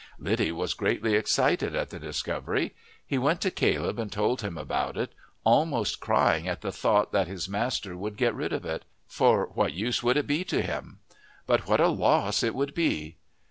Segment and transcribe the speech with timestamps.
[0.17, 2.73] Liddy was greatly excited at the discovery;
[3.05, 7.27] he went to Caleb and told him about it, almost crying at the thought that
[7.27, 8.83] his master would get rid of it.
[9.05, 11.01] For what use would it be to him?
[11.45, 13.17] but what a loss it would be!